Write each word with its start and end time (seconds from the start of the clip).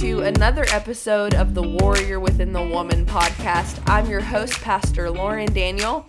To 0.00 0.22
another 0.22 0.64
episode 0.72 1.34
of 1.34 1.52
the 1.52 1.62
Warrior 1.62 2.20
Within 2.20 2.54
the 2.54 2.66
Woman 2.66 3.04
podcast. 3.04 3.82
I'm 3.86 4.08
your 4.08 4.22
host, 4.22 4.54
Pastor 4.62 5.10
Lauren 5.10 5.52
Daniel, 5.52 6.06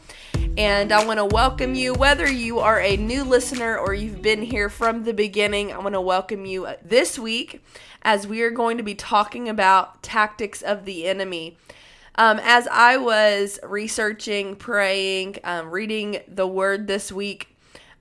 and 0.58 0.94
I 0.94 1.06
want 1.06 1.18
to 1.18 1.26
welcome 1.26 1.76
you, 1.76 1.94
whether 1.94 2.32
you 2.32 2.60
are 2.60 2.80
a 2.80 2.96
new 2.96 3.26
listener 3.26 3.78
or 3.78 3.94
you've 3.94 4.22
been 4.22 4.44
here 4.44 4.70
from 4.70 5.04
the 5.04 5.12
beginning. 5.14 5.74
I 5.74 5.80
want 5.80 5.96
to 5.96 6.00
welcome 6.00 6.46
you 6.46 6.70
this 6.82 7.20
week 7.20 7.62
as 8.02 8.26
we 8.26 8.42
are 8.44 8.50
going 8.50 8.78
to 8.78 8.84
be 8.84 8.96
talking 8.96 9.50
about 9.50 10.02
tactics 10.02 10.62
of 10.62 10.86
the 10.86 11.06
enemy. 11.06 11.58
Um, 12.16 12.40
as 12.42 12.70
I 12.70 12.96
was 12.96 13.60
researching, 13.62 14.56
praying, 14.56 15.40
um, 15.44 15.70
reading 15.70 16.22
the 16.30 16.48
word 16.48 16.88
this 16.88 17.12
week, 17.12 17.51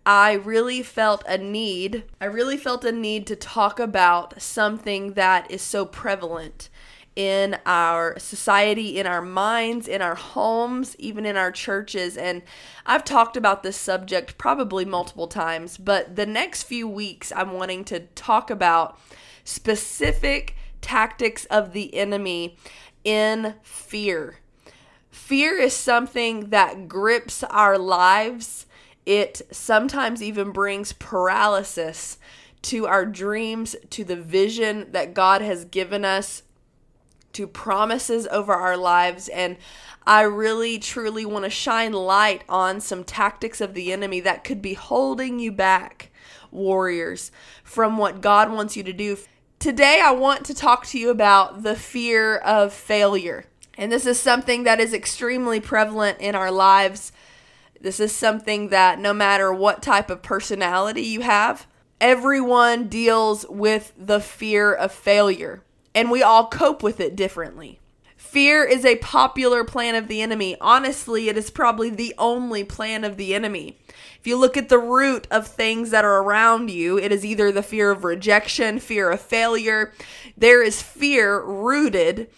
I 0.07 0.33
really 0.33 0.83
felt 0.83 1.23
a 1.27 1.39
need. 1.39 2.05
I 2.21 2.25
really 2.25 2.57
felt 2.57 2.85
a 2.85 2.93
need 2.93 3.27
to 3.29 3.37
talk 3.37 3.79
about 3.79 4.41
something 4.41 5.13
that 5.13 5.51
is 5.51 5.63
so 5.63 5.85
prevalent 5.85 6.69
in 7.17 7.59
our 7.67 8.19
society, 8.19 8.99
in 8.99 9.07
our 9.07 9.21
minds, 9.21 9.89
in 9.89 10.01
our 10.01 10.15
homes, 10.15 10.97
even 10.99 11.27
in 11.27 11.37
our 11.37 11.53
churches. 11.53 12.17
And 12.17 12.43
I've 12.87 13.05
talked 13.05 13.37
about 13.37 13.63
this 13.63 13.77
subject 13.77 14.39
probably 14.39 14.85
multiple 14.85 15.29
times, 15.29 15.77
but 15.77 16.17
the 16.17 16.27
next 16.27 16.62
few 16.62 16.89
weeks 16.89 17.33
I'm 17.35 17.53
wanting 17.53 17.85
to 17.87 18.01
talk 18.01 18.51
about 18.51 18.98
specific 19.45 20.57
tactics 20.81 21.45
of 21.47 21.73
the 21.73 21.95
enemy 21.95 22.57
in 23.05 23.55
fear. 23.62 24.39
Fear 25.11 25.59
is 25.59 25.75
something 25.75 26.51
that 26.51 26.89
grips 26.89 27.42
our 27.45 27.77
lives 27.77 28.67
it 29.11 29.42
sometimes 29.50 30.22
even 30.22 30.53
brings 30.53 30.92
paralysis 30.92 32.16
to 32.62 32.86
our 32.86 33.05
dreams, 33.05 33.75
to 33.91 34.05
the 34.05 34.14
vision 34.14 34.86
that 34.92 35.14
God 35.14 35.42
has 35.42 35.64
given 35.64 36.05
us, 36.05 36.44
to 37.33 37.48
promises 37.48 38.28
over 38.28 38.52
our 38.52 38.77
lives. 38.77 39.28
And 39.28 39.56
I 40.06 40.20
really, 40.22 40.78
truly 40.78 41.27
want 41.27 41.44
to 41.44 41.50
shine 41.50 41.92
light 41.92 42.44
on 42.48 42.80
some 42.80 43.02
tactics 43.02 43.61
of 43.61 43.75
the 43.75 43.92
enemy 43.92 44.20
that 44.20 44.44
could 44.44 44.62
be 44.62 44.75
holding 44.75 45.41
you 45.41 45.50
back, 45.50 46.12
warriors, 46.52 47.33
from 47.64 47.98
what 47.98 48.20
God 48.20 48.52
wants 48.52 48.77
you 48.77 48.84
to 48.84 48.92
do. 48.92 49.19
Today, 49.58 50.00
I 50.00 50.12
want 50.12 50.47
to 50.47 50.55
talk 50.55 50.86
to 50.86 51.00
you 51.00 51.11
about 51.11 51.64
the 51.64 51.74
fear 51.74 52.36
of 52.36 52.72
failure. 52.72 53.45
And 53.77 53.91
this 53.91 54.06
is 54.06 54.20
something 54.20 54.62
that 54.62 54.78
is 54.78 54.95
extremely 54.95 55.58
prevalent 55.58 56.20
in 56.20 56.36
our 56.36 56.52
lives 56.52 57.11
this 57.81 58.00
is 58.00 58.14
something 58.14 58.69
that 58.69 58.98
no 58.98 59.12
matter 59.14 59.53
what 59.53 59.83
type 59.83 60.11
of 60.11 60.23
personality 60.23 61.03
you 61.03 61.23
have, 61.23 61.67
everyone 62.00 62.89
deals 62.89 63.47
with 63.48 63.92
the 63.97 64.20
fear 64.20 64.73
of 64.73 64.92
failure, 64.92 65.62
and 65.95 66.11
we 66.11 66.23
all 66.23 66.48
cope 66.48 66.83
with 66.83 67.01
it 67.01 67.17
differently. 67.17 67.78
Fear 68.17 68.64
is 68.64 68.84
a 68.84 68.97
popular 68.97 69.64
plan 69.64 69.95
of 69.97 70.06
the 70.06 70.20
enemy. 70.20 70.56
Honestly, 70.61 71.28
it 71.28 71.36
is 71.36 71.51
probably 71.51 71.91
the 71.91 72.14
only 72.17 72.62
plan 72.62 73.03
of 73.03 73.17
the 73.17 73.34
enemy. 73.34 73.77
If 74.20 74.27
you 74.27 74.36
look 74.36 74.56
at 74.56 74.69
the 74.69 74.78
root 74.78 75.27
of 75.31 75.47
things 75.48 75.91
that 75.91 76.05
are 76.05 76.23
around 76.23 76.70
you, 76.70 76.98
it 76.98 77.11
is 77.11 77.25
either 77.25 77.51
the 77.51 77.62
fear 77.62 77.91
of 77.91 78.05
rejection, 78.05 78.78
fear 78.78 79.11
of 79.11 79.20
failure. 79.20 79.92
There 80.36 80.62
is 80.62 80.83
fear 80.83 81.42
rooted 81.42 82.28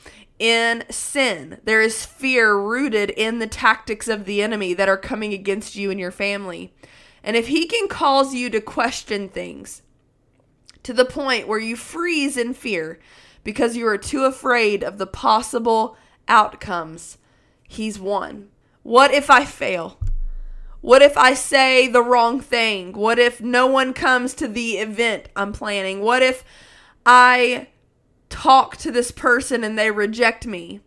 in 0.43 0.83
sin. 0.91 1.61
There 1.62 1.81
is 1.81 2.05
fear 2.05 2.59
rooted 2.59 3.11
in 3.11 3.39
the 3.39 3.47
tactics 3.47 4.09
of 4.09 4.25
the 4.25 4.43
enemy 4.43 4.75
that 4.75 4.89
are 4.89 4.97
coming 4.97 5.33
against 5.33 5.77
you 5.77 5.89
and 5.89 6.01
your 6.01 6.11
family. 6.11 6.75
And 7.23 7.36
if 7.36 7.47
he 7.47 7.64
can 7.69 7.86
cause 7.86 8.35
you 8.35 8.51
to 8.51 8.61
question 8.61 9.29
things 9.29 9.83
to 10.83 10.92
the 10.92 11.05
point 11.05 11.47
where 11.47 11.61
you 11.61 11.77
freeze 11.77 12.36
in 12.36 12.55
fear 12.55 12.98
because 13.45 13.77
you 13.77 13.86
are 13.86 13.97
too 13.97 14.25
afraid 14.25 14.83
of 14.83 14.98
the 14.98 15.07
possible 15.07 15.97
outcomes, 16.27 17.19
he's 17.69 18.01
won. 18.01 18.48
What 18.83 19.14
if 19.14 19.30
I 19.30 19.45
fail? 19.45 20.01
What 20.80 21.03
if 21.03 21.17
I 21.17 21.35
say 21.35 21.86
the 21.86 22.03
wrong 22.03 22.41
thing? 22.41 22.95
What 22.95 23.20
if 23.20 23.41
no 23.41 23.69
one 23.69 23.92
comes 23.92 24.35
to 24.35 24.48
the 24.48 24.79
event 24.79 25.29
I'm 25.36 25.53
planning? 25.53 26.01
What 26.01 26.24
if 26.24 26.42
I 27.07 27.69
talk 28.33 28.79
to 28.79 28.91
this 28.91 29.11
person 29.11 29.63
and 29.63 29.79
they 29.79 29.91
reject 29.91 30.47
me? 30.47 30.81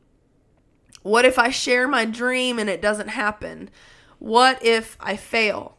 What 1.04 1.26
if 1.26 1.38
I 1.38 1.50
share 1.50 1.88
my 1.88 2.04
dream 2.04 2.58
and 2.58 2.70
it 2.70 2.82
doesn't 2.82 3.10
happen? 3.10 3.70
What 4.18 4.64
if 4.66 4.98
I 5.00 5.16
fail? 5.16 5.78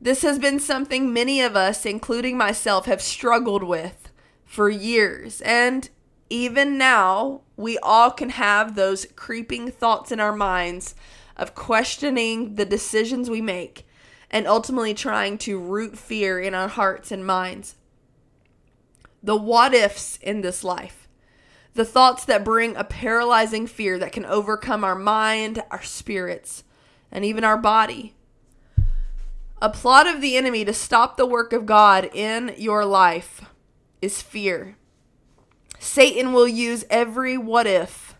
This 0.00 0.22
has 0.22 0.38
been 0.38 0.58
something 0.58 1.12
many 1.12 1.42
of 1.42 1.54
us, 1.54 1.84
including 1.84 2.38
myself, 2.38 2.86
have 2.86 3.02
struggled 3.02 3.62
with 3.62 4.10
for 4.46 4.70
years. 4.70 5.42
And 5.42 5.88
even 6.30 6.78
now, 6.78 7.42
we 7.56 7.78
all 7.78 8.10
can 8.10 8.30
have 8.30 8.74
those 8.74 9.06
creeping 9.14 9.70
thoughts 9.70 10.10
in 10.10 10.18
our 10.18 10.34
minds 10.34 10.94
of 11.36 11.54
questioning 11.54 12.54
the 12.54 12.64
decisions 12.64 13.28
we 13.28 13.42
make 13.42 13.86
and 14.30 14.46
ultimately 14.46 14.94
trying 14.94 15.36
to 15.38 15.58
root 15.58 15.98
fear 15.98 16.40
in 16.40 16.54
our 16.54 16.68
hearts 16.68 17.12
and 17.12 17.26
minds 17.26 17.76
the 19.22 19.36
what 19.36 19.74
ifs 19.74 20.18
in 20.20 20.40
this 20.40 20.64
life, 20.64 21.08
the 21.74 21.84
thoughts 21.84 22.24
that 22.24 22.44
bring 22.44 22.76
a 22.76 22.84
paralyzing 22.84 23.66
fear 23.66 23.98
that 23.98 24.12
can 24.12 24.24
overcome 24.24 24.84
our 24.84 24.94
mind, 24.94 25.62
our 25.70 25.82
spirits, 25.82 26.64
and 27.10 27.24
even 27.24 27.44
our 27.44 27.56
body. 27.56 28.14
A 29.60 29.70
plot 29.70 30.08
of 30.08 30.20
the 30.20 30.36
enemy 30.36 30.64
to 30.64 30.74
stop 30.74 31.16
the 31.16 31.26
work 31.26 31.52
of 31.52 31.66
God 31.66 32.10
in 32.12 32.54
your 32.58 32.84
life 32.84 33.42
is 34.00 34.20
fear. 34.20 34.76
Satan 35.78 36.32
will 36.32 36.48
use 36.48 36.84
every 36.90 37.38
what 37.38 37.66
if 37.66 38.16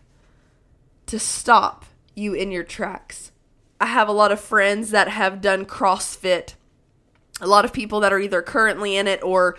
to 1.05 1.19
stop 1.19 1.85
you 2.15 2.33
in 2.33 2.51
your 2.51 2.63
tracks. 2.63 3.31
I 3.79 3.87
have 3.87 4.07
a 4.07 4.13
lot 4.13 4.31
of 4.31 4.39
friends 4.39 4.91
that 4.91 5.09
have 5.09 5.41
done 5.41 5.65
CrossFit, 5.65 6.53
a 7.41 7.47
lot 7.47 7.65
of 7.65 7.73
people 7.73 7.99
that 7.99 8.13
are 8.13 8.19
either 8.19 8.41
currently 8.41 8.95
in 8.95 9.07
it 9.07 9.21
or 9.21 9.57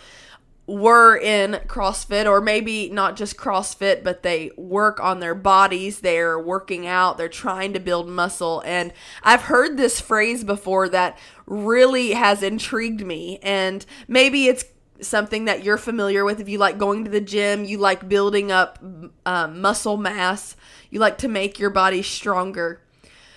were 0.67 1.17
in 1.17 1.61
CrossFit, 1.67 2.27
or 2.27 2.41
maybe 2.41 2.89
not 2.89 3.17
just 3.17 3.37
CrossFit, 3.37 4.03
but 4.03 4.23
they 4.23 4.51
work 4.57 4.99
on 4.99 5.21
their 5.21 5.35
bodies, 5.35 6.01
they're 6.01 6.39
working 6.39 6.87
out, 6.87 7.19
they're 7.19 7.29
trying 7.29 7.73
to 7.75 7.81
build 7.81 8.09
muscle. 8.09 8.63
And 8.65 8.93
I've 9.23 9.43
heard 9.43 9.77
this 9.77 10.01
phrase 10.01 10.43
before 10.43 10.89
that 10.89 11.19
really 11.47 12.13
has 12.13 12.43
intrigued 12.43 13.05
me. 13.05 13.39
And 13.43 13.85
maybe 14.09 14.47
it's 14.47 14.65
something 15.01 15.45
that 15.45 15.63
you're 15.63 15.77
familiar 15.77 16.25
with 16.25 16.41
if 16.41 16.49
you 16.49 16.57
like 16.57 16.79
going 16.79 17.05
to 17.05 17.11
the 17.11 17.21
gym, 17.21 17.65
you 17.65 17.77
like 17.77 18.09
building 18.09 18.51
up 18.51 18.79
um, 19.27 19.61
muscle 19.61 19.99
mass, 19.99 20.57
you 20.91 20.99
like 20.99 21.19
to 21.19 21.29
make 21.29 21.59
your 21.59 21.71
body 21.71 22.03
stronger. 22.03 22.81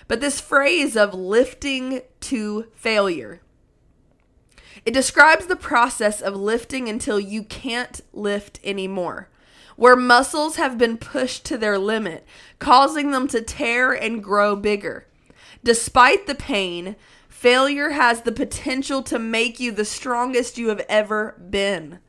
But 0.06 0.22
this 0.22 0.40
phrase 0.40 0.96
of 0.96 1.12
lifting 1.12 2.00
to 2.20 2.68
failure 2.74 3.42
it 4.84 4.94
describes 4.94 5.46
the 5.46 5.56
process 5.56 6.20
of 6.20 6.34
lifting 6.34 6.88
until 6.88 7.18
you 7.20 7.42
can't 7.42 8.00
lift 8.12 8.60
anymore, 8.64 9.28
where 9.76 9.96
muscles 9.96 10.56
have 10.56 10.78
been 10.78 10.96
pushed 10.96 11.44
to 11.46 11.58
their 11.58 11.78
limit, 11.78 12.24
causing 12.58 13.10
them 13.10 13.28
to 13.28 13.40
tear 13.42 13.92
and 13.92 14.22
grow 14.22 14.56
bigger. 14.56 15.06
Despite 15.62 16.26
the 16.26 16.34
pain, 16.34 16.96
failure 17.28 17.90
has 17.90 18.22
the 18.22 18.32
potential 18.32 19.02
to 19.02 19.18
make 19.18 19.60
you 19.60 19.72
the 19.72 19.84
strongest 19.84 20.58
you 20.58 20.68
have 20.68 20.84
ever 20.88 21.40
been. 21.50 22.00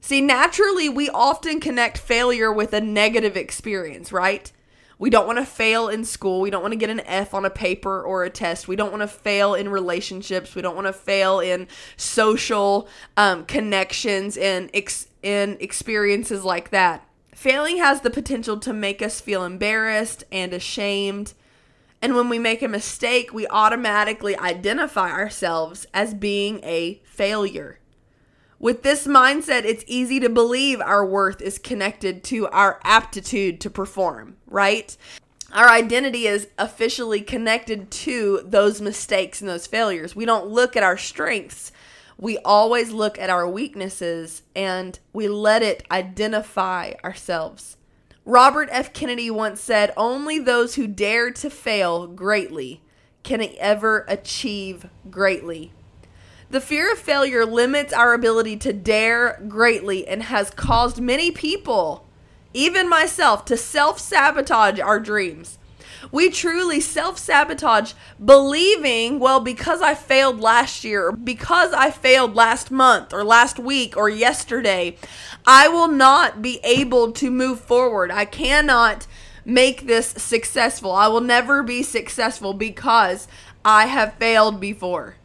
See, 0.00 0.20
naturally, 0.20 0.88
we 0.88 1.10
often 1.10 1.60
connect 1.60 1.98
failure 1.98 2.52
with 2.52 2.72
a 2.72 2.80
negative 2.80 3.36
experience, 3.36 4.12
right? 4.12 4.50
We 4.98 5.10
don't 5.10 5.26
want 5.26 5.38
to 5.38 5.44
fail 5.44 5.88
in 5.88 6.04
school. 6.04 6.40
We 6.40 6.50
don't 6.50 6.62
want 6.62 6.72
to 6.72 6.78
get 6.78 6.90
an 6.90 7.00
F 7.00 7.32
on 7.32 7.44
a 7.44 7.50
paper 7.50 8.02
or 8.02 8.24
a 8.24 8.30
test. 8.30 8.66
We 8.66 8.74
don't 8.74 8.90
want 8.90 9.02
to 9.02 9.08
fail 9.08 9.54
in 9.54 9.68
relationships. 9.68 10.54
We 10.54 10.62
don't 10.62 10.74
want 10.74 10.88
to 10.88 10.92
fail 10.92 11.38
in 11.38 11.68
social 11.96 12.88
um, 13.16 13.44
connections 13.44 14.36
and 14.36 14.70
ex- 14.74 15.06
in 15.22 15.56
experiences 15.60 16.44
like 16.44 16.70
that. 16.70 17.06
Failing 17.32 17.76
has 17.76 18.00
the 18.00 18.10
potential 18.10 18.58
to 18.58 18.72
make 18.72 19.00
us 19.00 19.20
feel 19.20 19.44
embarrassed 19.44 20.24
and 20.32 20.52
ashamed. 20.52 21.34
And 22.02 22.16
when 22.16 22.28
we 22.28 22.40
make 22.40 22.62
a 22.62 22.68
mistake, 22.68 23.32
we 23.32 23.46
automatically 23.46 24.36
identify 24.36 25.12
ourselves 25.12 25.86
as 25.94 26.14
being 26.14 26.58
a 26.64 27.00
failure. 27.04 27.77
With 28.60 28.82
this 28.82 29.06
mindset, 29.06 29.64
it's 29.64 29.84
easy 29.86 30.18
to 30.18 30.28
believe 30.28 30.80
our 30.80 31.06
worth 31.06 31.40
is 31.40 31.58
connected 31.58 32.24
to 32.24 32.48
our 32.48 32.80
aptitude 32.82 33.60
to 33.60 33.70
perform, 33.70 34.36
right? 34.48 34.96
Our 35.52 35.68
identity 35.68 36.26
is 36.26 36.48
officially 36.58 37.20
connected 37.20 37.90
to 37.90 38.42
those 38.44 38.80
mistakes 38.80 39.40
and 39.40 39.48
those 39.48 39.68
failures. 39.68 40.16
We 40.16 40.24
don't 40.24 40.48
look 40.48 40.76
at 40.76 40.82
our 40.82 40.98
strengths. 40.98 41.70
We 42.18 42.36
always 42.38 42.90
look 42.90 43.16
at 43.16 43.30
our 43.30 43.48
weaknesses 43.48 44.42
and 44.56 44.98
we 45.12 45.28
let 45.28 45.62
it 45.62 45.86
identify 45.90 46.94
ourselves. 47.04 47.76
Robert 48.24 48.68
F. 48.72 48.92
Kennedy 48.92 49.30
once 49.30 49.60
said, 49.60 49.92
Only 49.96 50.40
those 50.40 50.74
who 50.74 50.88
dare 50.88 51.30
to 51.30 51.48
fail 51.48 52.08
greatly 52.08 52.82
can 53.22 53.40
ever 53.58 54.04
achieve 54.08 54.86
greatly. 55.10 55.72
The 56.50 56.60
fear 56.62 56.90
of 56.90 56.98
failure 56.98 57.44
limits 57.44 57.92
our 57.92 58.14
ability 58.14 58.56
to 58.58 58.72
dare 58.72 59.38
greatly 59.48 60.08
and 60.08 60.22
has 60.24 60.48
caused 60.50 60.98
many 60.98 61.30
people, 61.30 62.06
even 62.54 62.88
myself, 62.88 63.44
to 63.46 63.56
self 63.58 63.98
sabotage 63.98 64.80
our 64.80 64.98
dreams. 64.98 65.58
We 66.10 66.30
truly 66.30 66.80
self 66.80 67.18
sabotage 67.18 67.92
believing, 68.24 69.18
well, 69.18 69.40
because 69.40 69.82
I 69.82 69.94
failed 69.94 70.40
last 70.40 70.84
year, 70.84 71.08
or 71.08 71.12
because 71.12 71.74
I 71.74 71.90
failed 71.90 72.34
last 72.34 72.70
month, 72.70 73.12
or 73.12 73.24
last 73.24 73.58
week, 73.58 73.94
or 73.94 74.08
yesterday, 74.08 74.96
I 75.46 75.68
will 75.68 75.88
not 75.88 76.40
be 76.40 76.60
able 76.64 77.12
to 77.12 77.30
move 77.30 77.60
forward. 77.60 78.10
I 78.10 78.24
cannot 78.24 79.06
make 79.44 79.86
this 79.86 80.14
successful. 80.16 80.92
I 80.92 81.08
will 81.08 81.20
never 81.20 81.62
be 81.62 81.82
successful 81.82 82.54
because 82.54 83.28
I 83.66 83.84
have 83.84 84.14
failed 84.14 84.60
before. 84.60 85.16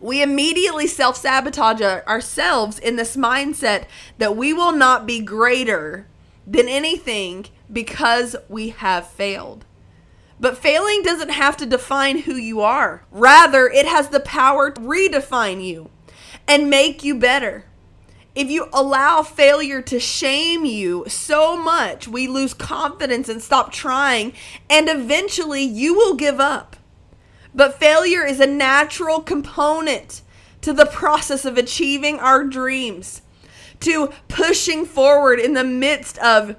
We 0.00 0.22
immediately 0.22 0.86
self 0.86 1.16
sabotage 1.16 1.80
ourselves 1.80 2.78
in 2.78 2.96
this 2.96 3.16
mindset 3.16 3.84
that 4.18 4.36
we 4.36 4.52
will 4.52 4.72
not 4.72 5.06
be 5.06 5.20
greater 5.20 6.06
than 6.46 6.68
anything 6.68 7.46
because 7.72 8.36
we 8.48 8.70
have 8.70 9.08
failed. 9.08 9.64
But 10.38 10.58
failing 10.58 11.02
doesn't 11.02 11.30
have 11.30 11.56
to 11.58 11.66
define 11.66 12.18
who 12.18 12.34
you 12.34 12.60
are. 12.60 13.04
Rather, 13.10 13.68
it 13.68 13.86
has 13.86 14.08
the 14.08 14.20
power 14.20 14.70
to 14.70 14.80
redefine 14.80 15.64
you 15.64 15.90
and 16.46 16.68
make 16.68 17.04
you 17.04 17.14
better. 17.14 17.64
If 18.34 18.50
you 18.50 18.68
allow 18.72 19.22
failure 19.22 19.80
to 19.82 20.00
shame 20.00 20.64
you 20.64 21.04
so 21.06 21.56
much, 21.56 22.08
we 22.08 22.26
lose 22.26 22.52
confidence 22.52 23.28
and 23.28 23.40
stop 23.40 23.70
trying, 23.72 24.32
and 24.68 24.88
eventually 24.88 25.62
you 25.62 25.94
will 25.94 26.14
give 26.14 26.40
up. 26.40 26.76
But 27.54 27.78
failure 27.78 28.24
is 28.24 28.40
a 28.40 28.46
natural 28.46 29.20
component 29.20 30.22
to 30.62 30.72
the 30.72 30.86
process 30.86 31.44
of 31.44 31.56
achieving 31.56 32.18
our 32.18 32.42
dreams, 32.44 33.22
to 33.80 34.10
pushing 34.28 34.84
forward 34.84 35.38
in 35.38 35.52
the 35.52 35.64
midst 35.64 36.18
of 36.18 36.56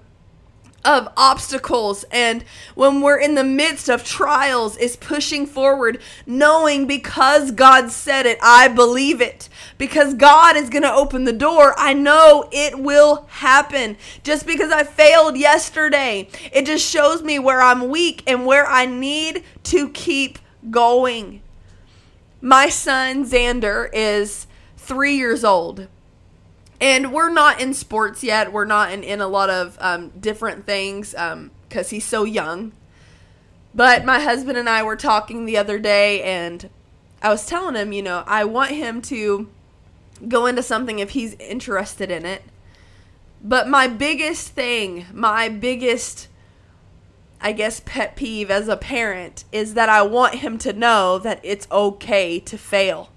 of 0.86 1.12
obstacles. 1.18 2.06
And 2.12 2.46
when 2.76 3.02
we're 3.02 3.20
in 3.20 3.34
the 3.34 3.44
midst 3.44 3.90
of 3.90 4.04
trials 4.04 4.78
is 4.78 4.96
pushing 4.96 5.48
forward 5.48 6.00
knowing 6.28 6.86
because 6.86 7.52
God 7.52 7.90
said 7.90 8.26
it 8.28 8.38
I 8.42 8.68
believe 8.68 9.20
it. 9.20 9.50
Because 9.80 10.14
God 10.14 10.56
is 10.56 10.70
going 10.70 10.84
to 10.84 10.94
open 10.94 11.24
the 11.24 11.34
door 11.34 11.74
I 11.78 11.94
know 11.94 12.48
it 12.52 12.80
will 12.80 13.26
happen. 13.30 13.98
Just 14.24 14.46
because 14.46 14.72
I 14.72 14.84
failed 14.84 15.38
yesterday 15.38 16.30
it 16.54 16.68
just 16.68 16.88
shows 16.88 17.24
me 17.24 17.40
where 17.40 17.62
I'm 17.62 17.90
weak 17.90 18.22
and 18.28 18.46
where 18.46 18.68
I 18.68 18.86
need 18.86 19.44
to 19.64 19.90
keep 19.90 20.38
going. 20.70 21.42
My 22.42 22.70
son, 22.70 23.26
Xander, 23.26 23.90
is 23.94 24.48
three 24.78 25.16
years 25.16 25.44
old. 25.44 25.88
And 26.80 27.14
we're 27.14 27.32
not 27.32 27.62
in 27.62 27.74
sports 27.74 28.24
yet. 28.24 28.52
We're 28.52 28.66
not 28.66 28.92
in, 28.92 29.04
in 29.04 29.22
a 29.22 29.28
lot 29.28 29.50
of 29.50 29.78
um, 29.80 30.10
different 30.20 30.66
things 30.66 31.12
because 31.12 31.34
um, 31.34 31.52
he's 31.90 32.06
so 32.06 32.24
young. 32.24 32.74
But 33.74 34.06
my 34.06 34.20
husband 34.20 34.58
and 34.58 34.70
I 34.70 34.84
were 34.84 34.96
talking 34.96 35.46
the 35.46 35.58
other 35.58 35.80
day, 35.80 36.22
and 36.22 36.70
I 37.22 37.30
was 37.30 37.46
telling 37.46 37.76
him, 37.76 37.92
you 37.92 38.02
know, 38.02 38.24
I 38.26 38.46
want 38.46 38.72
him 38.72 39.02
to 39.04 39.50
go 40.28 40.46
into 40.46 40.64
something 40.64 41.00
if 41.00 41.12
he's 41.12 41.34
interested 41.36 42.10
in 42.10 42.26
it. 42.26 42.44
But 43.44 43.68
my 43.68 43.88
biggest 43.88 44.50
thing, 44.50 45.06
my 45.14 45.50
biggest 45.50 46.30
I 47.42 47.52
guess, 47.52 47.82
pet 47.86 48.16
peeve 48.16 48.50
as 48.50 48.68
a 48.68 48.78
parent 48.78 49.46
is 49.52 49.74
that 49.76 49.90
I 49.90 50.02
want 50.02 50.36
him 50.36 50.58
to 50.60 50.74
know 50.74 51.20
that 51.20 51.40
it's 51.44 51.68
okay 51.72 52.40
to 52.40 52.58
fail. 52.58 53.10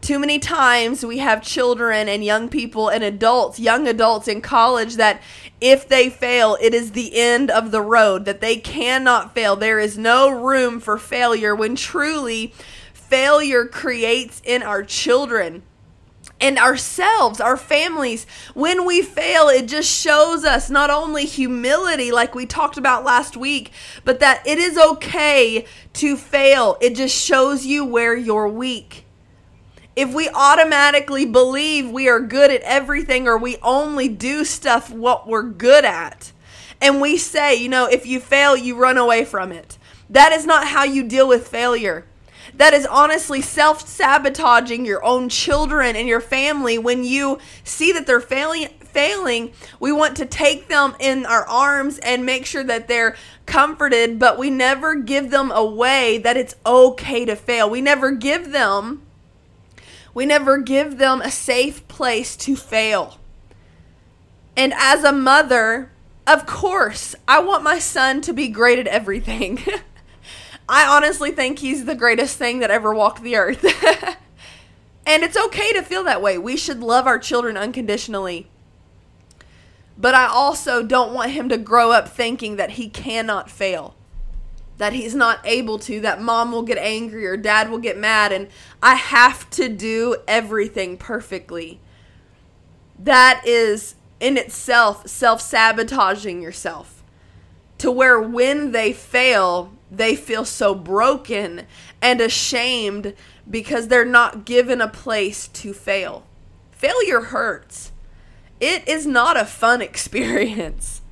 Too 0.00 0.18
many 0.18 0.38
times 0.38 1.04
we 1.04 1.18
have 1.18 1.42
children 1.42 2.08
and 2.08 2.24
young 2.24 2.48
people 2.48 2.88
and 2.88 3.02
adults, 3.02 3.58
young 3.58 3.88
adults 3.88 4.28
in 4.28 4.40
college, 4.40 4.96
that 4.96 5.20
if 5.60 5.88
they 5.88 6.10
fail, 6.10 6.56
it 6.60 6.74
is 6.74 6.92
the 6.92 7.18
end 7.18 7.50
of 7.50 7.70
the 7.70 7.82
road, 7.82 8.24
that 8.24 8.40
they 8.40 8.56
cannot 8.56 9.34
fail. 9.34 9.56
There 9.56 9.80
is 9.80 9.98
no 9.98 10.28
room 10.28 10.80
for 10.80 10.98
failure 10.98 11.56
when 11.56 11.74
truly 11.74 12.52
failure 12.92 13.64
creates 13.64 14.42
in 14.44 14.62
our 14.62 14.82
children 14.82 15.62
and 16.40 16.58
ourselves, 16.58 17.40
our 17.40 17.56
families. 17.56 18.26
When 18.54 18.84
we 18.84 19.02
fail, 19.02 19.48
it 19.48 19.68
just 19.68 19.90
shows 19.90 20.44
us 20.44 20.68
not 20.70 20.90
only 20.90 21.24
humility, 21.24 22.12
like 22.12 22.34
we 22.34 22.46
talked 22.46 22.76
about 22.76 23.04
last 23.04 23.36
week, 23.36 23.72
but 24.04 24.20
that 24.20 24.46
it 24.46 24.58
is 24.58 24.76
okay 24.76 25.64
to 25.94 26.16
fail. 26.16 26.76
It 26.80 26.94
just 26.94 27.16
shows 27.16 27.64
you 27.64 27.84
where 27.84 28.14
you're 28.14 28.48
weak. 28.48 29.04
If 29.94 30.12
we 30.12 30.28
automatically 30.28 31.24
believe 31.24 31.90
we 31.90 32.08
are 32.08 32.20
good 32.20 32.50
at 32.50 32.60
everything 32.62 33.26
or 33.26 33.38
we 33.38 33.56
only 33.62 34.08
do 34.08 34.44
stuff 34.44 34.92
what 34.92 35.26
we're 35.26 35.42
good 35.42 35.86
at, 35.86 36.32
and 36.82 37.00
we 37.00 37.16
say, 37.16 37.54
you 37.54 37.70
know, 37.70 37.86
if 37.86 38.04
you 38.04 38.20
fail, 38.20 38.54
you 38.54 38.76
run 38.76 38.98
away 38.98 39.24
from 39.24 39.52
it, 39.52 39.78
that 40.10 40.32
is 40.32 40.44
not 40.44 40.68
how 40.68 40.84
you 40.84 41.02
deal 41.02 41.26
with 41.26 41.48
failure 41.48 42.04
that 42.56 42.72
is 42.72 42.86
honestly 42.86 43.40
self 43.40 43.86
sabotaging 43.86 44.84
your 44.84 45.04
own 45.04 45.28
children 45.28 45.96
and 45.96 46.08
your 46.08 46.20
family. 46.20 46.78
When 46.78 47.04
you 47.04 47.38
see 47.64 47.92
that 47.92 48.06
they're 48.06 48.20
failing 48.20 48.68
failing 48.80 49.52
we 49.78 49.92
want 49.92 50.16
to 50.16 50.24
take 50.24 50.68
them 50.68 50.96
in 50.98 51.26
our 51.26 51.46
arms 51.46 51.98
and 51.98 52.24
make 52.24 52.46
sure 52.46 52.64
that 52.64 52.88
they're 52.88 53.14
comforted 53.44 54.18
but 54.18 54.38
we 54.38 54.48
never 54.48 54.94
give 54.94 55.30
them 55.30 55.50
a 55.50 55.62
way 55.62 56.16
that 56.16 56.36
it's 56.36 56.56
okay 56.64 57.24
to 57.26 57.36
fail. 57.36 57.68
We 57.68 57.82
never 57.82 58.12
give 58.12 58.52
them 58.52 59.02
we 60.14 60.24
never 60.24 60.56
give 60.56 60.96
them 60.96 61.20
a 61.20 61.30
safe 61.30 61.86
place 61.88 62.36
to 62.38 62.56
fail. 62.56 63.18
And 64.56 64.72
as 64.74 65.04
a 65.04 65.12
mother 65.12 65.92
of 66.26 66.46
course 66.46 67.14
i 67.28 67.38
want 67.38 67.62
my 67.62 67.78
son 67.78 68.20
to 68.20 68.32
be 68.32 68.48
great 68.48 68.78
at 68.78 68.86
everything 68.88 69.60
I 70.68 70.86
honestly 70.86 71.30
think 71.30 71.58
he's 71.58 71.84
the 71.84 71.94
greatest 71.94 72.36
thing 72.36 72.58
that 72.60 72.70
ever 72.70 72.94
walked 72.94 73.22
the 73.22 73.36
earth. 73.36 73.64
and 75.06 75.22
it's 75.22 75.36
okay 75.36 75.72
to 75.72 75.82
feel 75.82 76.04
that 76.04 76.22
way. 76.22 76.38
We 76.38 76.56
should 76.56 76.80
love 76.80 77.06
our 77.06 77.18
children 77.18 77.56
unconditionally. 77.56 78.48
But 79.98 80.14
I 80.14 80.26
also 80.26 80.82
don't 80.82 81.14
want 81.14 81.30
him 81.30 81.48
to 81.48 81.56
grow 81.56 81.92
up 81.92 82.08
thinking 82.08 82.56
that 82.56 82.72
he 82.72 82.88
cannot 82.88 83.50
fail, 83.50 83.94
that 84.76 84.92
he's 84.92 85.14
not 85.14 85.40
able 85.44 85.78
to, 85.80 86.00
that 86.00 86.20
mom 86.20 86.52
will 86.52 86.62
get 86.62 86.78
angry 86.78 87.26
or 87.26 87.36
dad 87.36 87.70
will 87.70 87.78
get 87.78 87.96
mad, 87.96 88.32
and 88.32 88.48
I 88.82 88.96
have 88.96 89.48
to 89.50 89.68
do 89.68 90.16
everything 90.28 90.98
perfectly. 90.98 91.80
That 92.98 93.42
is 93.46 93.94
in 94.20 94.36
itself 94.36 95.06
self 95.06 95.40
sabotaging 95.40 96.42
yourself 96.42 97.02
to 97.78 97.90
where 97.90 98.20
when 98.20 98.72
they 98.72 98.92
fail, 98.92 99.72
they 99.90 100.16
feel 100.16 100.44
so 100.44 100.74
broken 100.74 101.66
and 102.02 102.20
ashamed 102.20 103.14
because 103.48 103.88
they're 103.88 104.04
not 104.04 104.44
given 104.44 104.80
a 104.80 104.88
place 104.88 105.48
to 105.48 105.72
fail. 105.72 106.24
Failure 106.72 107.20
hurts. 107.20 107.92
It 108.60 108.86
is 108.88 109.06
not 109.06 109.36
a 109.36 109.44
fun 109.44 109.82
experience. 109.82 111.02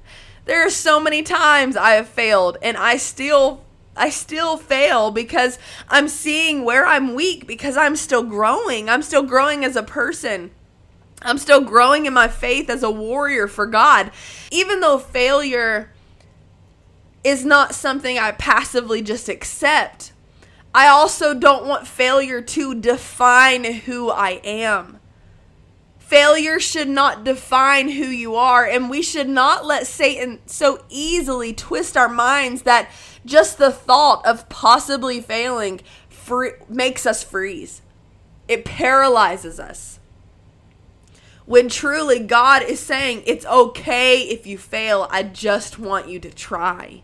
There 0.44 0.64
are 0.66 0.70
so 0.70 1.00
many 1.00 1.22
times 1.22 1.76
I 1.76 1.92
have 1.92 2.08
failed 2.08 2.58
and 2.62 2.76
I 2.76 2.96
still 2.96 3.64
I 3.96 4.10
still 4.10 4.56
fail 4.56 5.12
because 5.12 5.56
I'm 5.88 6.08
seeing 6.08 6.64
where 6.64 6.84
I'm 6.84 7.14
weak 7.14 7.46
because 7.46 7.76
I'm 7.76 7.94
still 7.94 8.24
growing. 8.24 8.90
I'm 8.90 9.02
still 9.02 9.22
growing 9.22 9.64
as 9.64 9.76
a 9.76 9.84
person. 9.84 10.50
I'm 11.22 11.38
still 11.38 11.60
growing 11.60 12.06
in 12.06 12.12
my 12.12 12.26
faith 12.26 12.68
as 12.68 12.82
a 12.82 12.90
warrior 12.90 13.46
for 13.46 13.66
God. 13.66 14.10
Even 14.50 14.80
though 14.80 14.98
failure 14.98 15.93
is 17.24 17.44
not 17.44 17.74
something 17.74 18.18
I 18.18 18.32
passively 18.32 19.00
just 19.02 19.28
accept. 19.28 20.12
I 20.74 20.88
also 20.88 21.34
don't 21.34 21.66
want 21.66 21.86
failure 21.86 22.42
to 22.42 22.74
define 22.74 23.64
who 23.64 24.10
I 24.10 24.40
am. 24.44 24.98
Failure 25.98 26.60
should 26.60 26.88
not 26.88 27.24
define 27.24 27.88
who 27.88 28.04
you 28.04 28.36
are, 28.36 28.66
and 28.66 28.90
we 28.90 29.00
should 29.00 29.28
not 29.28 29.64
let 29.64 29.86
Satan 29.86 30.38
so 30.44 30.84
easily 30.90 31.54
twist 31.54 31.96
our 31.96 32.10
minds 32.10 32.62
that 32.62 32.90
just 33.24 33.56
the 33.56 33.72
thought 33.72 34.24
of 34.26 34.48
possibly 34.50 35.20
failing 35.20 35.80
free- 36.10 36.52
makes 36.68 37.06
us 37.06 37.22
freeze. 37.22 37.80
It 38.48 38.66
paralyzes 38.66 39.58
us. 39.58 39.98
When 41.46 41.68
truly 41.68 42.20
God 42.20 42.62
is 42.62 42.80
saying, 42.80 43.22
It's 43.26 43.46
okay 43.46 44.20
if 44.20 44.46
you 44.46 44.58
fail, 44.58 45.08
I 45.10 45.22
just 45.22 45.78
want 45.78 46.08
you 46.08 46.18
to 46.20 46.30
try. 46.30 47.02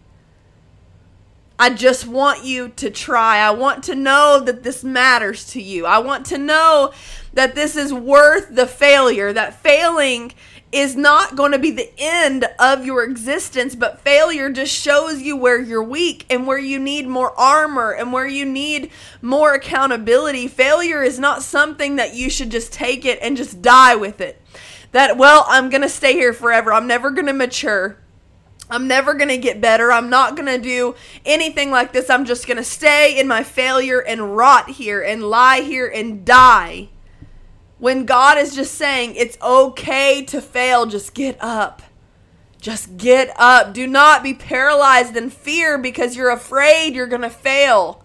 I 1.60 1.68
just 1.68 2.06
want 2.06 2.42
you 2.42 2.70
to 2.76 2.88
try. 2.88 3.36
I 3.36 3.50
want 3.50 3.84
to 3.84 3.94
know 3.94 4.40
that 4.42 4.62
this 4.62 4.82
matters 4.82 5.44
to 5.50 5.60
you. 5.60 5.84
I 5.84 5.98
want 5.98 6.24
to 6.26 6.38
know 6.38 6.94
that 7.34 7.54
this 7.54 7.76
is 7.76 7.92
worth 7.92 8.54
the 8.54 8.66
failure, 8.66 9.30
that 9.34 9.60
failing 9.62 10.32
is 10.72 10.96
not 10.96 11.36
going 11.36 11.52
to 11.52 11.58
be 11.58 11.70
the 11.70 11.92
end 11.98 12.46
of 12.58 12.86
your 12.86 13.04
existence, 13.04 13.74
but 13.74 14.00
failure 14.00 14.48
just 14.50 14.72
shows 14.72 15.20
you 15.20 15.36
where 15.36 15.60
you're 15.60 15.82
weak 15.82 16.24
and 16.30 16.46
where 16.46 16.58
you 16.58 16.78
need 16.78 17.06
more 17.06 17.38
armor 17.38 17.90
and 17.90 18.10
where 18.10 18.26
you 18.26 18.46
need 18.46 18.90
more 19.20 19.52
accountability. 19.52 20.48
Failure 20.48 21.02
is 21.02 21.18
not 21.18 21.42
something 21.42 21.96
that 21.96 22.14
you 22.14 22.30
should 22.30 22.50
just 22.50 22.72
take 22.72 23.04
it 23.04 23.18
and 23.20 23.36
just 23.36 23.60
die 23.60 23.96
with 23.96 24.22
it. 24.22 24.40
That, 24.92 25.18
well, 25.18 25.44
I'm 25.46 25.68
going 25.68 25.82
to 25.82 25.90
stay 25.90 26.14
here 26.14 26.32
forever. 26.32 26.72
I'm 26.72 26.86
never 26.86 27.10
going 27.10 27.26
to 27.26 27.34
mature. 27.34 27.98
I'm 28.70 28.86
never 28.86 29.14
going 29.14 29.28
to 29.28 29.36
get 29.36 29.60
better. 29.60 29.90
I'm 29.90 30.08
not 30.08 30.36
going 30.36 30.46
to 30.46 30.58
do 30.58 30.94
anything 31.24 31.70
like 31.70 31.92
this. 31.92 32.08
I'm 32.08 32.24
just 32.24 32.46
going 32.46 32.56
to 32.56 32.64
stay 32.64 33.18
in 33.18 33.26
my 33.26 33.42
failure 33.42 34.00
and 34.00 34.36
rot 34.36 34.70
here 34.70 35.02
and 35.02 35.24
lie 35.24 35.60
here 35.60 35.88
and 35.88 36.24
die. 36.24 36.88
When 37.78 38.04
God 38.04 38.38
is 38.38 38.54
just 38.54 38.74
saying 38.74 39.14
it's 39.16 39.40
okay 39.42 40.24
to 40.26 40.40
fail, 40.40 40.86
just 40.86 41.14
get 41.14 41.36
up. 41.40 41.82
Just 42.60 42.96
get 42.98 43.32
up. 43.36 43.72
Do 43.72 43.86
not 43.86 44.22
be 44.22 44.34
paralyzed 44.34 45.16
in 45.16 45.30
fear 45.30 45.78
because 45.78 46.14
you're 46.14 46.30
afraid 46.30 46.94
you're 46.94 47.06
going 47.06 47.22
to 47.22 47.30
fail. 47.30 48.04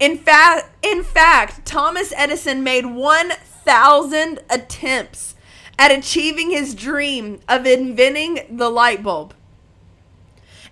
In 0.00 0.18
fact, 0.18 0.84
in 0.84 1.02
fact, 1.02 1.64
Thomas 1.64 2.12
Edison 2.16 2.62
made 2.62 2.86
1000 2.86 4.40
attempts 4.50 5.34
at 5.78 5.92
achieving 5.92 6.50
his 6.50 6.74
dream 6.74 7.40
of 7.48 7.64
inventing 7.64 8.40
the 8.50 8.68
light 8.68 9.02
bulb. 9.02 9.34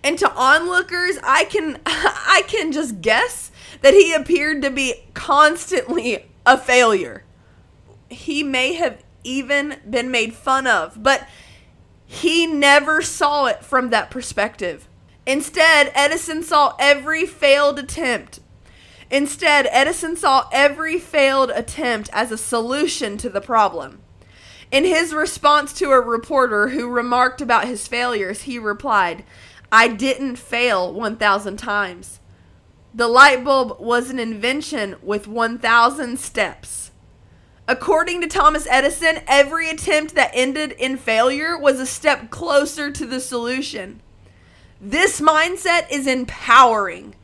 And 0.03 0.19
to 0.19 0.33
onlookers, 0.33 1.19
I 1.23 1.45
can 1.45 1.81
I 1.87 2.43
can 2.47 2.73
just 2.73 3.01
guess 3.01 3.51
that 3.83 3.95
he 3.95 4.13
appeared 4.13 4.63
to 4.63 4.71
be 4.71 5.05
constantly 5.15 6.27
a 6.45 6.57
failure 6.57 7.25
he 8.09 8.43
may 8.43 8.75
have 8.75 9.03
even 9.25 9.77
been 9.89 10.11
made 10.11 10.35
fun 10.35 10.67
of, 10.67 11.03
but 11.03 11.27
he 12.05 12.47
never 12.47 13.03
saw 13.03 13.47
it 13.47 13.65
from 13.65 13.91
that 13.91 14.11
perspective. 14.11 14.89
Instead, 15.27 15.91
Edison 15.95 16.43
saw 16.43 16.77
every 16.79 17.27
failed 17.27 17.79
attempt. 17.79 18.41
Instead, 19.11 19.69
Edison 19.71 20.17
saw 20.17 20.49
every 20.53 20.99
failed 20.99 21.51
attempt 21.51 22.09
as 22.13 22.31
a 22.31 22.39
solution 22.39 23.17
to 23.19 23.29
the 23.29 23.41
problem. 23.41 24.01
In 24.71 24.85
his 24.85 25.15
response 25.15 25.73
to 25.75 25.91
a 25.91 26.01
reporter 26.01 26.69
who 26.69 26.89
remarked 26.89 27.41
about 27.41 27.67
his 27.67 27.87
failures, 27.87 28.43
he 28.43 28.59
replied, 28.59 29.25
I 29.71 29.89
didn't 29.89 30.37
fail 30.37 30.93
1,000 30.93 31.57
times. 31.57 32.21
The 32.95 33.09
light 33.09 33.45
bulb 33.45 33.79
was 33.81 34.11
an 34.11 34.19
invention 34.19 34.97
with 35.03 35.29
1,000 35.29 36.19
steps. 36.19 36.91
According 37.69 38.21
to 38.21 38.29
Thomas 38.29 38.67
Edison, 38.71 39.23
every 39.27 39.69
attempt 39.69 40.15
that 40.15 40.31
ended 40.33 40.73
in 40.73 40.97
failure 40.97 41.59
was 41.59 41.81
a 41.81 41.87
step 41.87 42.31
closer 42.31 42.91
to 42.93 43.05
the 43.05 43.21
solution. 43.21 44.01
This 44.81 45.21
mindset 45.21 45.91
is 45.91 46.07
empowering. 46.07 47.15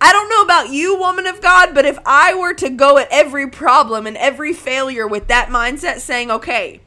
I 0.00 0.12
don't 0.12 0.28
know 0.28 0.42
about 0.42 0.70
you, 0.70 0.98
woman 0.98 1.26
of 1.26 1.40
God, 1.40 1.74
but 1.74 1.86
if 1.86 1.98
I 2.06 2.34
were 2.34 2.54
to 2.54 2.68
go 2.68 2.98
at 2.98 3.08
every 3.10 3.48
problem 3.48 4.06
and 4.06 4.16
every 4.16 4.52
failure 4.52 5.08
with 5.08 5.28
that 5.28 5.48
mindset, 5.48 5.98
saying, 5.98 6.30
okay, 6.30 6.80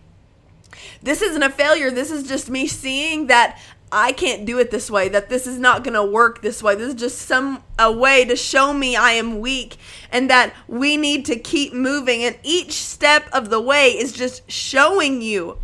this 1.01 1.21
isn't 1.21 1.43
a 1.43 1.49
failure, 1.49 1.91
this 1.91 2.11
is 2.11 2.27
just 2.27 2.49
me 2.49 2.67
seeing 2.67 3.27
that 3.27 3.59
I 3.91 4.11
can't 4.11 4.45
do 4.45 4.59
it 4.59 4.69
this 4.69 4.91
way, 4.91 5.07
that 5.09 5.29
this 5.29 5.47
is 5.47 5.57
not 5.57 5.83
going 5.83 5.93
to 5.93 6.03
work 6.03 6.41
this 6.41 6.61
way. 6.61 6.75
This 6.75 6.89
is 6.89 6.95
just 6.95 7.19
some 7.19 7.63
a 7.79 7.91
way 7.91 8.25
to 8.25 8.35
show 8.35 8.73
me 8.73 8.95
I 8.95 9.11
am 9.11 9.39
weak 9.39 9.77
and 10.11 10.29
that 10.29 10.53
we 10.67 10.97
need 10.97 11.25
to 11.25 11.37
keep 11.37 11.73
moving 11.73 12.23
and 12.23 12.37
each 12.43 12.73
step 12.73 13.29
of 13.31 13.49
the 13.49 13.61
way 13.61 13.91
is 13.91 14.11
just 14.11 14.49
showing 14.51 15.21
you 15.21 15.59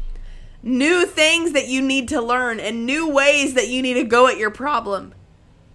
new 0.61 1.05
things 1.05 1.51
that 1.51 1.67
you 1.67 1.81
need 1.81 2.07
to 2.09 2.21
learn 2.21 2.59
and 2.59 2.85
new 2.85 3.09
ways 3.09 3.55
that 3.55 3.67
you 3.67 3.81
need 3.81 3.95
to 3.95 4.03
go 4.03 4.27
at 4.27 4.37
your 4.37 4.51
problem. 4.51 5.13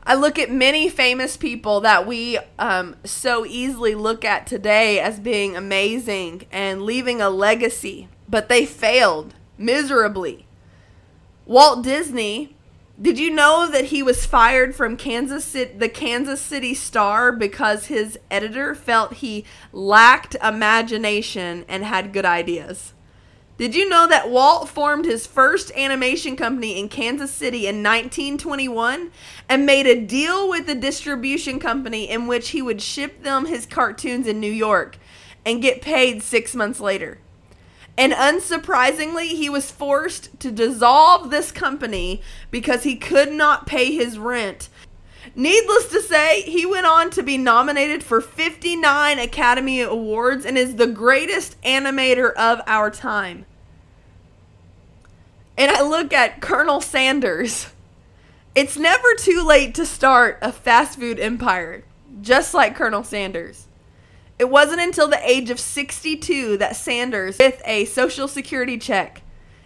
I 0.05 0.14
look 0.14 0.38
at 0.38 0.50
many 0.50 0.88
famous 0.88 1.37
people 1.37 1.83
that 1.83 2.07
we 2.07 2.38
um, 2.59 2.97
so 3.05 3.45
easily 3.45 3.95
look 3.95 4.25
at 4.25 4.47
today 4.47 4.99
as 4.99 5.21
being 5.21 5.55
amazing 5.55 6.47
and 6.50 6.81
leaving 6.81 7.21
a 7.21 7.28
legacy, 7.28 8.09
but 8.26 8.49
they 8.49 8.64
failed 8.64 9.35
miserably 9.59 10.48
Walt 11.49 11.83
Disney, 11.83 12.55
did 13.00 13.19
you 13.19 13.31
know 13.31 13.67
that 13.67 13.87
he 13.87 14.02
was 14.02 14.26
fired 14.26 14.75
from 14.75 14.99
Kansas 14.99 15.47
City, 15.47 15.73
the 15.78 15.88
Kansas 15.88 16.43
City 16.43 16.75
Star 16.75 17.33
because 17.33 17.87
his 17.87 18.19
editor 18.31 18.75
felt 18.75 19.14
he 19.14 19.47
lacked 19.73 20.37
imagination 20.43 21.64
and 21.67 21.85
had 21.85 22.12
good 22.12 22.26
ideas? 22.26 22.93
Did 23.57 23.75
you 23.75 23.88
know 23.88 24.07
that 24.09 24.28
Walt 24.28 24.69
formed 24.69 25.07
his 25.07 25.26
first 25.26 25.73
animation 25.75 26.37
company 26.37 26.78
in 26.78 26.90
Kansas 26.90 27.31
City 27.31 27.67
in 27.67 27.76
1921 27.76 29.11
and 29.49 29.64
made 29.64 29.87
a 29.87 29.99
deal 29.99 30.50
with 30.50 30.67
the 30.67 30.75
distribution 30.75 31.59
company 31.59 32.11
in 32.11 32.26
which 32.26 32.50
he 32.50 32.61
would 32.61 32.83
ship 32.83 33.23
them 33.23 33.47
his 33.47 33.64
cartoons 33.64 34.26
in 34.26 34.38
New 34.38 34.52
York 34.52 34.99
and 35.47 35.62
get 35.62 35.81
paid 35.81 36.23
six 36.23 36.55
months 36.55 36.78
later? 36.78 37.21
And 37.99 38.12
unsurprisingly, 38.12 39.31
he 39.31 39.50
was 39.50 39.73
forced 39.73 40.38
to 40.38 40.52
dissolve 40.52 41.31
this 41.31 41.50
company 41.50 42.23
because 42.52 42.85
he 42.85 42.95
could 42.95 43.33
not 43.33 43.67
pay 43.67 43.93
his 43.93 44.21
rent. 44.21 44.69
Needless 45.35 45.88
to 45.88 46.00
say, 46.00 46.43
he 46.43 46.64
went 46.64 46.87
on 46.87 47.11
to 47.11 47.25
be 47.25 47.37
nominated 47.37 48.05
for 48.05 48.21
59 48.21 49.19
Academy 49.19 49.81
Awards 49.81 50.47
and 50.47 50.57
is 50.57 50.76
the 50.76 50.87
greatest 50.87 51.61
animator 51.62 52.33
of 52.35 52.61
our 52.69 52.88
time. 52.88 53.47
And 55.57 55.73
I 55.73 55.83
look 55.83 56.12
at 56.12 56.40
Colonel 56.40 56.81
Sanders. 56.81 57.67
It's 58.55 58.76
never 58.76 59.14
too 59.19 59.45
late 59.45 59.75
to 59.75 59.85
start 59.85 60.38
a 60.40 60.52
fast 60.52 61.00
food 61.00 61.19
empire, 61.19 61.83
just 62.23 62.55
like 62.55 62.76
Colonel 62.76 63.02
Sanders. 63.02 63.67
It 64.38 64.49
wasn't 64.49 64.80
until 64.80 65.09
the 65.09 65.28
age 65.28 65.50
of 65.50 65.59
62 65.59 66.57
that 66.59 66.76
Sanders, 66.76 67.38
with 67.38 67.61
a 67.64 67.87
Social 67.87 68.28
Security 68.28 68.78
check 68.78 69.23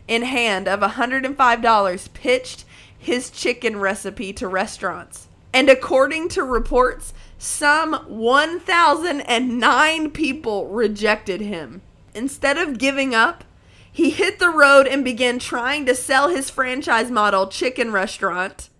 in 0.09 0.23
hand 0.23 0.67
of 0.67 0.81
$105, 0.81 2.13
pitched 2.15 2.65
his 2.99 3.29
chicken 3.31 3.79
recipe 3.79 4.33
to 4.33 4.49
restaurants. 4.49 5.29
And 5.53 5.69
according 5.69 6.31
to 6.31 6.43
reports, 6.43 7.13
some 7.37 7.93
1,009 8.09 10.11
people 10.13 10.69
rejected 10.69 11.43
him. 11.43 11.83
Instead 12.15 12.57
of 12.57 12.79
giving 12.79 13.15
up, 13.15 13.45
he 13.91 14.09
hit 14.09 14.39
the 14.39 14.49
road 14.49 14.87
and 14.87 15.05
began 15.05 15.39
trying 15.39 15.85
to 15.85 15.95
sell 15.95 16.31
his 16.31 16.49
franchise 16.49 17.11
model 17.11 17.49
chicken 17.49 17.93
restaurant. 17.93 18.71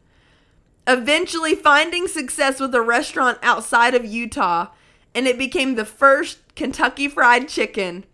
Eventually, 0.87 1.55
finding 1.55 2.09
success 2.09 2.59
with 2.59 2.75
a 2.75 2.81
restaurant 2.81 3.37
outside 3.43 3.95
of 3.95 4.07
Utah 4.07 4.69
and 5.15 5.27
it 5.27 5.39
became 5.39 5.75
the 5.75 5.85
first 5.85 6.39
Kentucky 6.55 7.09
Fried 7.09 7.49
Chicken. 7.49 8.05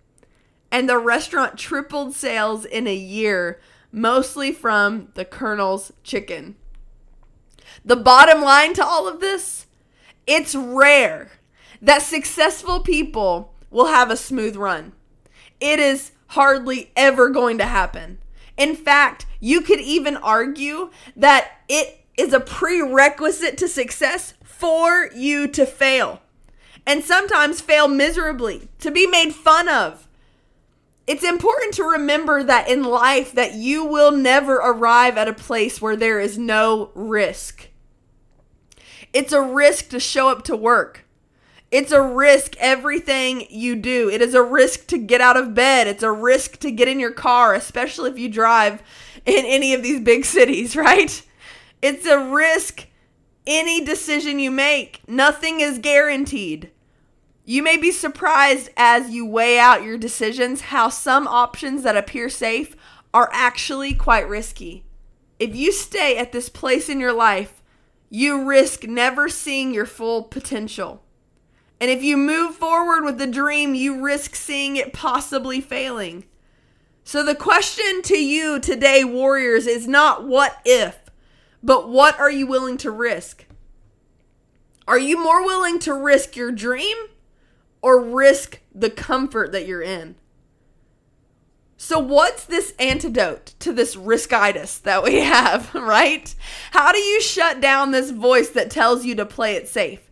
And 0.70 0.88
the 0.88 0.98
restaurant 0.98 1.58
tripled 1.58 2.14
sales 2.14 2.64
in 2.64 2.86
a 2.86 2.94
year, 2.94 3.60
mostly 3.90 4.52
from 4.52 5.08
the 5.14 5.24
Colonel's 5.24 5.92
chicken. 6.02 6.56
The 7.84 7.96
bottom 7.96 8.42
line 8.42 8.74
to 8.74 8.84
all 8.84 9.08
of 9.08 9.20
this 9.20 9.66
it's 10.26 10.54
rare 10.54 11.30
that 11.80 12.02
successful 12.02 12.80
people 12.80 13.54
will 13.70 13.86
have 13.86 14.10
a 14.10 14.16
smooth 14.16 14.56
run. 14.56 14.92
It 15.58 15.80
is 15.80 16.12
hardly 16.28 16.90
ever 16.96 17.30
going 17.30 17.56
to 17.58 17.64
happen. 17.64 18.18
In 18.58 18.76
fact, 18.76 19.24
you 19.40 19.62
could 19.62 19.80
even 19.80 20.18
argue 20.18 20.90
that 21.16 21.52
it 21.66 22.04
is 22.18 22.34
a 22.34 22.40
prerequisite 22.40 23.56
to 23.56 23.68
success 23.68 24.34
for 24.44 25.08
you 25.14 25.48
to 25.48 25.64
fail 25.64 26.20
and 26.88 27.04
sometimes 27.04 27.60
fail 27.60 27.86
miserably, 27.86 28.66
to 28.78 28.90
be 28.90 29.06
made 29.06 29.34
fun 29.34 29.68
of. 29.68 30.08
It's 31.06 31.22
important 31.22 31.74
to 31.74 31.84
remember 31.84 32.42
that 32.42 32.66
in 32.70 32.82
life 32.82 33.30
that 33.32 33.52
you 33.52 33.84
will 33.84 34.10
never 34.10 34.54
arrive 34.54 35.18
at 35.18 35.28
a 35.28 35.34
place 35.34 35.82
where 35.82 35.96
there 35.96 36.18
is 36.18 36.38
no 36.38 36.90
risk. 36.94 37.68
It's 39.12 39.34
a 39.34 39.42
risk 39.42 39.90
to 39.90 40.00
show 40.00 40.30
up 40.30 40.44
to 40.44 40.56
work. 40.56 41.04
It's 41.70 41.92
a 41.92 42.00
risk 42.00 42.56
everything 42.56 43.46
you 43.50 43.76
do. 43.76 44.08
It 44.08 44.22
is 44.22 44.32
a 44.32 44.42
risk 44.42 44.86
to 44.86 44.96
get 44.96 45.20
out 45.20 45.36
of 45.36 45.52
bed. 45.52 45.88
It's 45.88 46.02
a 46.02 46.10
risk 46.10 46.58
to 46.60 46.70
get 46.70 46.88
in 46.88 46.98
your 46.98 47.12
car, 47.12 47.54
especially 47.54 48.10
if 48.10 48.18
you 48.18 48.30
drive 48.30 48.82
in 49.26 49.44
any 49.44 49.74
of 49.74 49.82
these 49.82 50.00
big 50.00 50.24
cities, 50.24 50.74
right? 50.74 51.22
It's 51.82 52.06
a 52.06 52.18
risk 52.18 52.86
any 53.46 53.84
decision 53.84 54.38
you 54.38 54.50
make. 54.50 55.02
Nothing 55.06 55.60
is 55.60 55.78
guaranteed. 55.78 56.70
You 57.50 57.62
may 57.62 57.78
be 57.78 57.92
surprised 57.92 58.68
as 58.76 59.08
you 59.08 59.24
weigh 59.24 59.58
out 59.58 59.82
your 59.82 59.96
decisions 59.96 60.60
how 60.60 60.90
some 60.90 61.26
options 61.26 61.82
that 61.82 61.96
appear 61.96 62.28
safe 62.28 62.76
are 63.14 63.30
actually 63.32 63.94
quite 63.94 64.28
risky. 64.28 64.84
If 65.38 65.56
you 65.56 65.72
stay 65.72 66.18
at 66.18 66.30
this 66.30 66.50
place 66.50 66.90
in 66.90 67.00
your 67.00 67.14
life, 67.14 67.62
you 68.10 68.44
risk 68.44 68.84
never 68.84 69.30
seeing 69.30 69.72
your 69.72 69.86
full 69.86 70.24
potential. 70.24 71.02
And 71.80 71.90
if 71.90 72.02
you 72.02 72.18
move 72.18 72.54
forward 72.54 73.02
with 73.02 73.16
the 73.16 73.26
dream, 73.26 73.74
you 73.74 73.98
risk 73.98 74.34
seeing 74.34 74.76
it 74.76 74.92
possibly 74.92 75.62
failing. 75.62 76.26
So 77.02 77.22
the 77.22 77.34
question 77.34 78.02
to 78.02 78.22
you 78.22 78.60
today, 78.60 79.04
warriors, 79.04 79.66
is 79.66 79.88
not 79.88 80.22
what 80.22 80.60
if, 80.66 80.98
but 81.62 81.88
what 81.88 82.20
are 82.20 82.30
you 82.30 82.46
willing 82.46 82.76
to 82.76 82.90
risk? 82.90 83.46
Are 84.86 84.98
you 84.98 85.18
more 85.18 85.42
willing 85.42 85.78
to 85.78 85.94
risk 85.94 86.36
your 86.36 86.52
dream 86.52 86.94
or 87.82 88.00
risk 88.02 88.60
the 88.74 88.90
comfort 88.90 89.52
that 89.52 89.66
you're 89.66 89.82
in? 89.82 90.16
So, 91.80 92.00
what's 92.00 92.44
this 92.44 92.74
antidote 92.80 93.54
to 93.60 93.72
this 93.72 93.94
riskitis 93.94 94.82
that 94.82 95.04
we 95.04 95.16
have, 95.20 95.72
right? 95.74 96.34
How 96.72 96.90
do 96.92 96.98
you 96.98 97.20
shut 97.20 97.60
down 97.60 97.92
this 97.92 98.10
voice 98.10 98.50
that 98.50 98.70
tells 98.70 99.04
you 99.04 99.14
to 99.14 99.24
play 99.24 99.54
it 99.54 99.68
safe? 99.68 100.10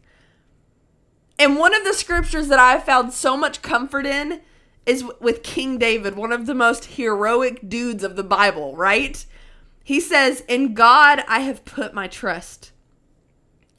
And 1.38 1.58
one 1.58 1.74
of 1.74 1.84
the 1.84 1.92
scriptures 1.92 2.48
that 2.48 2.58
I've 2.58 2.84
found 2.84 3.12
so 3.12 3.36
much 3.36 3.62
comfort 3.62 4.06
in 4.06 4.40
is 4.86 5.04
with 5.20 5.42
King 5.42 5.76
David, 5.76 6.14
one 6.14 6.32
of 6.32 6.46
the 6.46 6.54
most 6.54 6.84
heroic 6.84 7.68
dudes 7.68 8.04
of 8.04 8.14
the 8.14 8.22
Bible, 8.22 8.76
right? 8.76 9.26
He 9.82 10.00
says, 10.00 10.42
In 10.48 10.72
God 10.72 11.24
I 11.26 11.40
have 11.40 11.64
put 11.64 11.92
my 11.92 12.06
trust. 12.06 12.70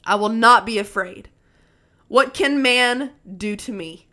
I 0.06 0.16
will 0.16 0.30
not 0.30 0.66
be 0.66 0.78
afraid. 0.78 1.30
What 2.08 2.34
can 2.34 2.62
man 2.62 3.12
do 3.38 3.56
to 3.58 3.72
me? 3.72 4.08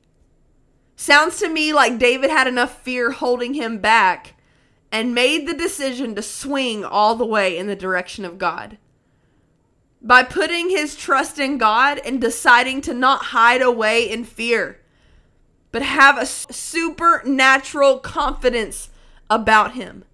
Sounds 0.96 1.38
to 1.40 1.48
me 1.48 1.72
like 1.72 1.98
David 1.98 2.30
had 2.30 2.46
enough 2.46 2.82
fear 2.82 3.10
holding 3.10 3.54
him 3.54 3.78
back 3.78 4.34
and 4.92 5.14
made 5.14 5.46
the 5.46 5.54
decision 5.54 6.14
to 6.14 6.22
swing 6.22 6.84
all 6.84 7.16
the 7.16 7.26
way 7.26 7.58
in 7.58 7.66
the 7.66 7.76
direction 7.76 8.24
of 8.24 8.38
God. 8.38 8.78
By 10.00 10.22
putting 10.22 10.70
his 10.70 10.94
trust 10.94 11.38
in 11.38 11.58
God 11.58 12.00
and 12.04 12.20
deciding 12.20 12.80
to 12.82 12.94
not 12.94 13.26
hide 13.26 13.62
away 13.62 14.08
in 14.08 14.24
fear, 14.24 14.80
but 15.72 15.82
have 15.82 16.18
a 16.18 16.26
supernatural 16.26 17.98
confidence 17.98 18.90
about 19.28 19.72
him. 19.72 20.04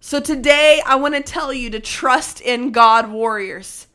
So 0.00 0.20
today, 0.20 0.80
I 0.86 0.96
want 0.96 1.14
to 1.14 1.20
tell 1.20 1.52
you 1.52 1.68
to 1.70 1.80
trust 1.80 2.40
in 2.40 2.70
God, 2.70 3.10
warriors. 3.10 3.88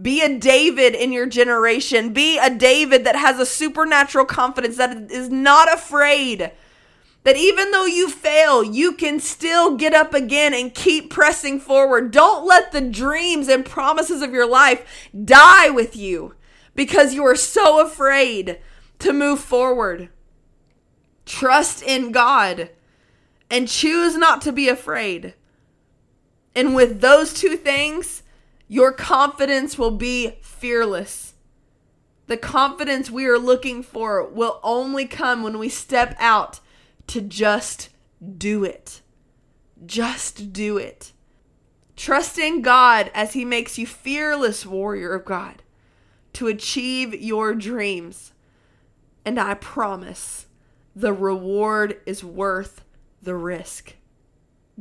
Be 0.00 0.22
a 0.22 0.38
David 0.38 0.94
in 0.94 1.12
your 1.12 1.26
generation. 1.26 2.12
Be 2.12 2.38
a 2.38 2.48
David 2.48 3.04
that 3.04 3.16
has 3.16 3.38
a 3.38 3.46
supernatural 3.46 4.24
confidence, 4.24 4.76
that 4.78 5.10
is 5.10 5.28
not 5.28 5.72
afraid. 5.72 6.52
That 7.24 7.36
even 7.36 7.70
though 7.70 7.84
you 7.84 8.10
fail, 8.10 8.64
you 8.64 8.92
can 8.92 9.20
still 9.20 9.76
get 9.76 9.94
up 9.94 10.12
again 10.12 10.54
and 10.54 10.74
keep 10.74 11.10
pressing 11.10 11.60
forward. 11.60 12.10
Don't 12.10 12.46
let 12.46 12.72
the 12.72 12.80
dreams 12.80 13.48
and 13.48 13.64
promises 13.64 14.22
of 14.22 14.32
your 14.32 14.48
life 14.48 15.08
die 15.24 15.70
with 15.70 15.94
you 15.94 16.34
because 16.74 17.14
you 17.14 17.24
are 17.24 17.36
so 17.36 17.84
afraid 17.84 18.58
to 18.98 19.12
move 19.12 19.38
forward. 19.40 20.08
Trust 21.26 21.82
in 21.82 22.10
God 22.10 22.70
and 23.50 23.68
choose 23.68 24.16
not 24.16 24.40
to 24.42 24.52
be 24.52 24.68
afraid. 24.68 25.34
And 26.54 26.74
with 26.74 27.00
those 27.00 27.32
two 27.32 27.56
things, 27.56 28.22
your 28.72 28.90
confidence 28.90 29.76
will 29.76 29.90
be 29.90 30.38
fearless. 30.40 31.34
The 32.26 32.38
confidence 32.38 33.10
we 33.10 33.26
are 33.26 33.38
looking 33.38 33.82
for 33.82 34.26
will 34.26 34.60
only 34.62 35.04
come 35.04 35.42
when 35.42 35.58
we 35.58 35.68
step 35.68 36.16
out 36.18 36.58
to 37.08 37.20
just 37.20 37.90
do 38.38 38.64
it. 38.64 39.02
Just 39.84 40.54
do 40.54 40.78
it. 40.78 41.12
Trust 41.96 42.38
in 42.38 42.62
God 42.62 43.10
as 43.12 43.34
He 43.34 43.44
makes 43.44 43.76
you 43.76 43.86
fearless 43.86 44.64
warrior 44.64 45.12
of 45.12 45.26
God 45.26 45.62
to 46.32 46.46
achieve 46.46 47.12
your 47.14 47.54
dreams. 47.54 48.32
And 49.22 49.38
I 49.38 49.52
promise 49.52 50.46
the 50.96 51.12
reward 51.12 52.00
is 52.06 52.24
worth 52.24 52.86
the 53.20 53.34
risk. 53.34 53.96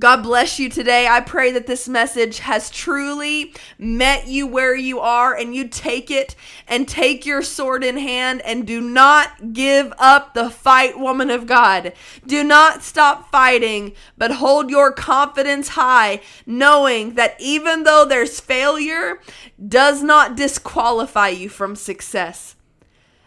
God 0.01 0.23
bless 0.23 0.57
you 0.57 0.67
today. 0.67 1.07
I 1.07 1.21
pray 1.21 1.51
that 1.51 1.67
this 1.67 1.87
message 1.87 2.39
has 2.39 2.71
truly 2.71 3.53
met 3.77 4.27
you 4.27 4.47
where 4.47 4.75
you 4.75 4.99
are 4.99 5.35
and 5.35 5.53
you 5.53 5.67
take 5.67 6.09
it 6.09 6.35
and 6.67 6.87
take 6.87 7.23
your 7.23 7.43
sword 7.43 7.83
in 7.83 7.97
hand 7.97 8.41
and 8.41 8.65
do 8.65 8.81
not 8.81 9.53
give 9.53 9.93
up 9.99 10.33
the 10.33 10.49
fight, 10.49 10.99
woman 10.99 11.29
of 11.29 11.45
God. 11.45 11.93
Do 12.25 12.43
not 12.43 12.81
stop 12.81 13.29
fighting, 13.29 13.93
but 14.17 14.31
hold 14.31 14.71
your 14.71 14.91
confidence 14.91 15.69
high, 15.69 16.21
knowing 16.47 17.13
that 17.13 17.35
even 17.39 17.83
though 17.83 18.03
there's 18.03 18.39
failure, 18.39 19.19
does 19.67 20.01
not 20.01 20.35
disqualify 20.35 21.27
you 21.27 21.47
from 21.47 21.75
success. 21.75 22.55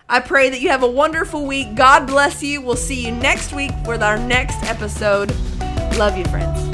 I 0.08 0.18
pray 0.18 0.50
that 0.50 0.60
you 0.60 0.70
have 0.70 0.82
a 0.82 0.90
wonderful 0.90 1.46
week. 1.46 1.76
God 1.76 2.08
bless 2.08 2.42
you. 2.42 2.60
We'll 2.60 2.74
see 2.74 3.06
you 3.06 3.12
next 3.12 3.52
week 3.52 3.70
with 3.86 4.02
our 4.02 4.18
next 4.18 4.60
episode. 4.64 5.32
Love 5.96 6.18
you, 6.18 6.24
friends. 6.24 6.73